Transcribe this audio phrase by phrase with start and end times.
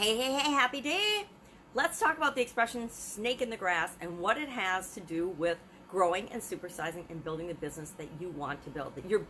[0.00, 1.26] Hey, hey, hey, happy day!
[1.74, 5.28] Let's talk about the expression snake in the grass and what it has to do
[5.28, 5.58] with
[5.90, 8.94] growing and supersizing and building the business that you want to build.
[8.94, 9.26] That you're,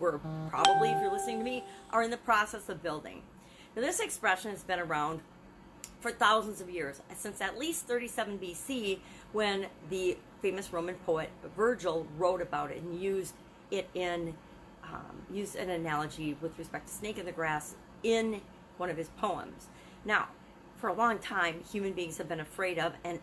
[0.00, 0.18] we're
[0.50, 1.62] probably, if you're listening to me,
[1.92, 3.22] are in the process of building.
[3.76, 5.20] Now, this expression has been around
[6.00, 8.98] for thousands of years, since at least 37 BC,
[9.32, 13.34] when the famous Roman poet Virgil wrote about it and used
[13.70, 14.34] it in
[14.82, 18.40] um, used an analogy with respect to snake in the grass in
[18.78, 19.68] one of his poems.
[20.08, 20.28] Now,
[20.78, 23.20] for a long time, human beings have been afraid of and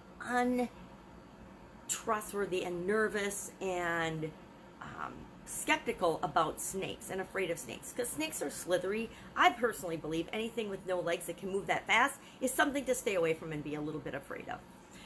[1.90, 4.32] untrustworthy and nervous and
[4.84, 5.14] um,
[5.48, 9.10] skeptical about snakes and afraid of snakes because snakes are slithery.
[9.36, 12.94] I personally believe anything with no legs that can move that fast is something to
[12.94, 14.60] stay away from and be a little bit afraid of.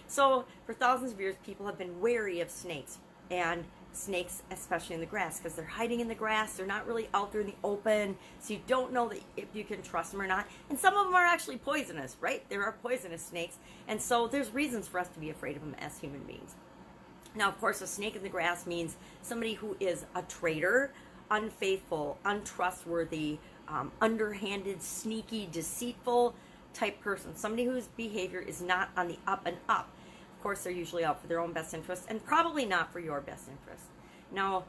[0.06, 2.98] So, for thousands of years, people have been wary of snakes
[3.32, 6.54] and snakes, especially in the grass, because they're hiding in the grass.
[6.54, 9.64] They're not really out there in the open, so you don't know that if you
[9.64, 10.48] can trust them or not.
[10.70, 12.48] And some of them are actually poisonous, right?
[12.50, 15.76] There are poisonous snakes, and so there's reasons for us to be afraid of them
[15.80, 16.56] as human beings.
[17.36, 20.92] Now, of course, a snake in the grass means somebody who is a traitor,
[21.30, 26.34] unfaithful, untrustworthy, um, underhanded, sneaky, deceitful
[26.74, 27.36] type person.
[27.36, 29.90] Somebody whose behavior is not on the up and up.
[30.40, 33.20] Of course, they're usually out for their own best interest and probably not for your
[33.20, 33.84] best interest.
[34.32, 34.64] Now,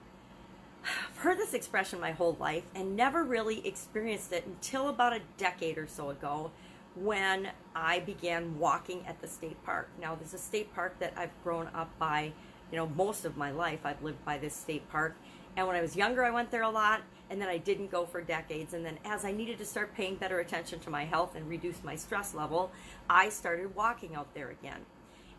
[0.82, 5.20] I've heard this expression my whole life and never really experienced it until about a
[5.38, 6.50] decade or so ago
[6.96, 9.90] when I began walking at the state park.
[10.00, 12.32] Now, there's a state park that I've grown up by,
[12.72, 13.78] you know, most of my life.
[13.84, 15.14] I've lived by this state park.
[15.56, 18.06] And when I was younger, I went there a lot, and then I didn't go
[18.06, 18.74] for decades.
[18.74, 21.84] And then, as I needed to start paying better attention to my health and reduce
[21.84, 22.72] my stress level,
[23.08, 24.80] I started walking out there again.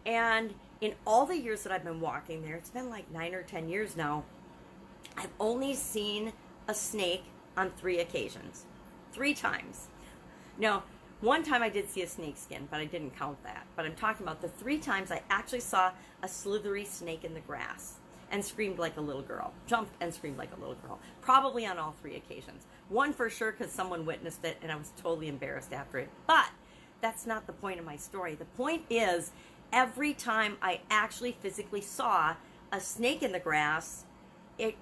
[0.05, 3.43] And in all the years that I've been walking there, it's been like nine or
[3.43, 4.23] ten years now,
[5.17, 6.33] I've only seen
[6.67, 7.23] a snake
[7.57, 8.65] on three occasions.
[9.11, 9.87] Three times.
[10.57, 10.83] Now,
[11.21, 13.67] one time I did see a snake skin, but I didn't count that.
[13.75, 15.91] But I'm talking about the three times I actually saw
[16.23, 17.95] a slithery snake in the grass
[18.31, 19.53] and screamed like a little girl.
[19.67, 20.99] Jumped and screamed like a little girl.
[21.21, 22.65] Probably on all three occasions.
[22.89, 26.09] One for sure because someone witnessed it and I was totally embarrassed after it.
[26.25, 26.49] But
[27.01, 28.35] that's not the point of my story.
[28.35, 29.31] The point is
[29.71, 32.35] every time I actually physically saw
[32.71, 34.05] a snake in the grass,
[34.57, 34.75] it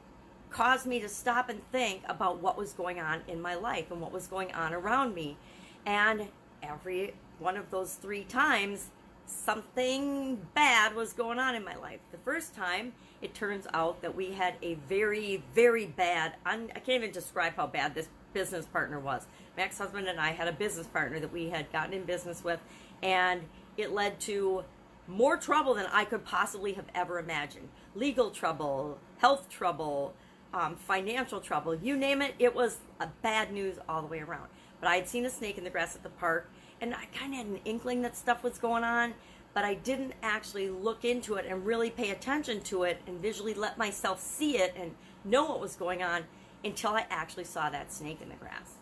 [0.49, 4.01] caused me to stop and think about what was going on in my life and
[4.01, 5.37] what was going on around me.
[5.85, 6.27] And
[6.63, 8.89] every one of those three times,
[9.25, 11.99] something bad was going on in my life.
[12.11, 16.89] The first time, it turns out that we had a very, very bad, I can't
[16.89, 19.27] even describe how bad this business partner was.
[19.57, 22.43] My ex husband and I had a business partner that we had gotten in business
[22.43, 22.59] with,
[23.03, 23.41] and
[23.77, 24.63] it led to
[25.09, 27.69] more trouble than I could possibly have ever imagined.
[27.95, 30.13] Legal trouble, health trouble,
[30.53, 32.77] um, financial trouble, you name it, it was
[33.21, 34.47] bad news all the way around.
[34.79, 36.49] But I had seen a snake in the grass at the park,
[36.79, 39.13] and I kind of had an inkling that stuff was going on,
[39.53, 43.53] but I didn't actually look into it and really pay attention to it and visually
[43.53, 46.23] let myself see it and know what was going on
[46.63, 48.73] until I actually saw that snake in the grass.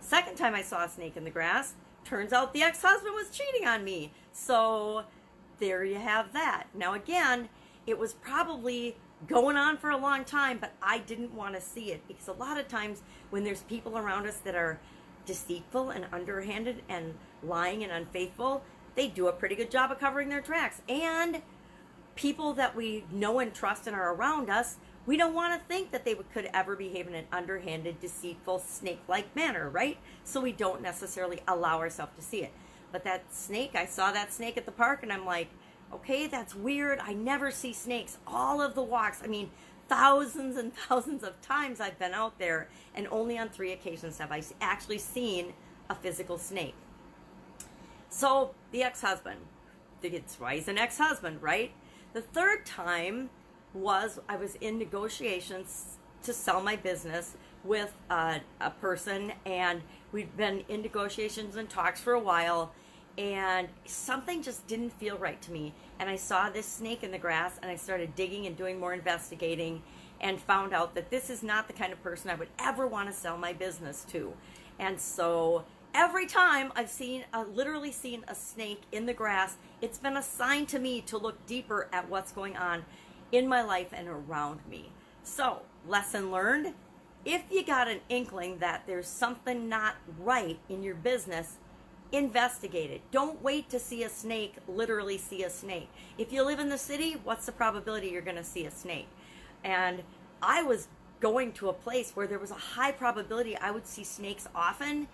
[0.00, 3.30] Second time I saw a snake in the grass, turns out the ex husband was
[3.30, 4.12] cheating on me.
[4.32, 5.04] So
[5.62, 6.66] there you have that.
[6.74, 7.48] Now, again,
[7.86, 8.96] it was probably
[9.28, 12.32] going on for a long time, but I didn't want to see it because a
[12.32, 14.80] lot of times when there's people around us that are
[15.24, 17.14] deceitful and underhanded and
[17.44, 18.64] lying and unfaithful,
[18.96, 20.82] they do a pretty good job of covering their tracks.
[20.88, 21.42] And
[22.16, 25.92] people that we know and trust and are around us, we don't want to think
[25.92, 29.98] that they could ever behave in an underhanded, deceitful, snake like manner, right?
[30.24, 32.52] So we don't necessarily allow ourselves to see it.
[32.92, 35.48] But that snake, I saw that snake at the park and I'm like,
[35.92, 36.98] okay, that's weird.
[37.00, 38.18] I never see snakes.
[38.26, 39.50] All of the walks, I mean,
[39.88, 44.32] thousands and thousands of times I've been out there, and only on three occasions have
[44.32, 45.52] I actually seen
[45.88, 46.74] a physical snake.
[48.08, 49.40] So, the ex husband,
[50.02, 51.72] it's why he's an ex husband, right?
[52.12, 53.30] The third time
[53.72, 59.82] was I was in negotiations to sell my business with uh, a person, and
[60.12, 62.72] we'd been in negotiations and talks for a while
[63.18, 65.74] and something just didn't feel right to me.
[65.98, 68.94] And I saw this snake in the grass, and I started digging and doing more
[68.94, 69.82] investigating,
[70.20, 73.08] and found out that this is not the kind of person I would ever want
[73.08, 74.32] to sell my business to.
[74.78, 75.64] And so
[75.94, 80.22] every time I've seen, uh, literally seen a snake in the grass, it's been a
[80.22, 82.84] sign to me to look deeper at what's going on
[83.30, 84.90] in my life and around me.
[85.22, 86.74] So, lesson learned
[87.24, 91.56] if you got an inkling that there's something not right in your business,
[92.10, 93.00] investigate it.
[93.10, 95.88] Don't wait to see a snake, literally see a snake.
[96.18, 99.08] If you live in the city, what's the probability you're going to see a snake?
[99.64, 100.02] And
[100.42, 100.88] I was
[101.20, 105.06] going to a place where there was a high probability I would see snakes often.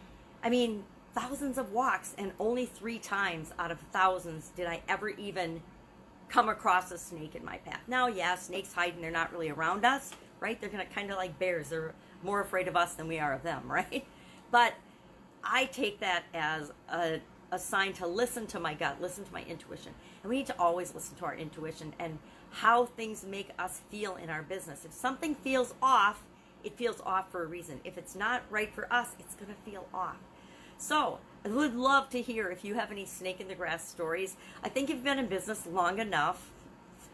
[0.43, 0.85] I mean,
[1.15, 5.63] thousands of walks, and only three times out of thousands did I ever even
[6.29, 7.81] come across a snake in my path.
[7.87, 10.61] Now, yeah, snakes hide and they're not really around us, right?
[10.61, 11.71] They're gonna kind of like bears.
[11.71, 14.05] They're more afraid of us than we are of them, right?
[14.51, 14.75] But
[15.45, 17.21] I take that as a,
[17.53, 19.93] a sign to listen to my gut, listen to my intuition.
[20.23, 22.19] And we need to always listen to our intuition and
[22.51, 24.85] how things make us feel in our business.
[24.85, 26.25] If something feels off,
[26.65, 27.81] it feels off for a reason.
[27.85, 30.17] If it's not right for us, it's going to feel off.
[30.77, 34.37] So, I would love to hear if you have any snake in the grass stories.
[34.65, 36.51] I think you've been in business long enough.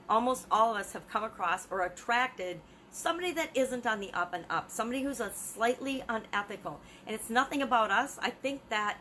[0.08, 2.60] Almost all of us have come across or attracted
[2.90, 6.80] somebody that isn't on the up and up, somebody who's a slightly unethical.
[7.06, 8.18] And it's nothing about us.
[8.22, 8.98] I think that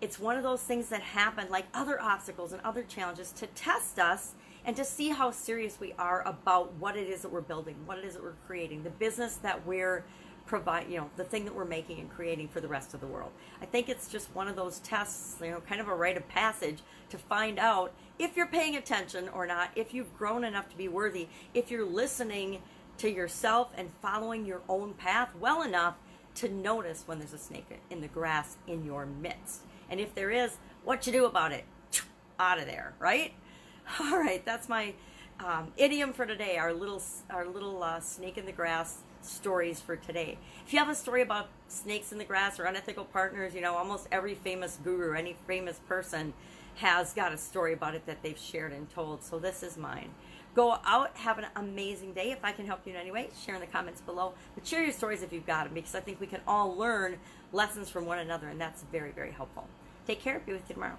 [0.00, 3.98] it's one of those things that happen like other obstacles and other challenges to test
[3.98, 4.32] us
[4.64, 7.98] and to see how serious we are about what it is that we're building, what
[7.98, 10.04] it is that we're creating, the business that we're
[10.46, 13.06] provide, you know, the thing that we're making and creating for the rest of the
[13.06, 13.30] world.
[13.60, 16.28] I think it's just one of those tests, you know, kind of a rite of
[16.28, 16.78] passage
[17.10, 20.88] to find out if you're paying attention or not, if you've grown enough to be
[20.88, 22.60] worthy, if you're listening
[22.98, 25.96] to yourself and following your own path well enough
[26.36, 29.62] to notice when there's a snake in the grass in your midst.
[29.90, 31.64] And if there is, what you do about it?
[32.38, 33.32] Out of there, right?
[34.00, 34.94] All right, that's my
[35.44, 36.56] um, idiom for today.
[36.56, 40.38] Our little our little uh, snake in the grass stories for today.
[40.66, 43.74] If you have a story about snakes in the grass or unethical partners, you know
[43.74, 46.32] almost every famous guru, any famous person
[46.76, 49.22] has got a story about it that they've shared and told.
[49.22, 50.10] So this is mine.
[50.54, 52.30] Go out, have an amazing day.
[52.30, 54.34] If I can help you in any way, share in the comments below.
[54.54, 57.18] But share your stories if you've got them because I think we can all learn
[57.52, 59.66] lessons from one another, and that's very, very helpful.
[60.06, 60.42] Take care.
[60.44, 60.98] Be with you tomorrow.